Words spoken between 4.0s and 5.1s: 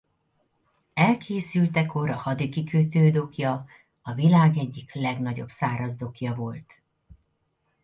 a világ egyik